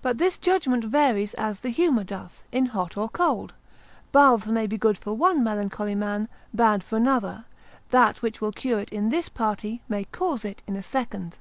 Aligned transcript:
But 0.00 0.18
this 0.18 0.38
judgment 0.38 0.84
varies 0.84 1.34
as 1.34 1.58
the 1.58 1.70
humour 1.70 2.04
doth, 2.04 2.44
in 2.52 2.66
hot 2.66 2.96
or 2.96 3.08
cold: 3.08 3.52
baths 4.12 4.46
may 4.46 4.64
be 4.68 4.78
good 4.78 4.96
for 4.96 5.14
one 5.14 5.42
melancholy 5.42 5.96
man, 5.96 6.28
bad 6.54 6.84
for 6.84 6.94
another; 6.94 7.46
that 7.90 8.22
which 8.22 8.40
will 8.40 8.52
cure 8.52 8.78
it 8.78 8.90
in 8.92 9.08
this 9.08 9.28
party, 9.28 9.82
may 9.88 10.04
cause 10.04 10.44
it 10.44 10.62
in 10.68 10.76
a 10.76 10.84
second. 10.84 11.38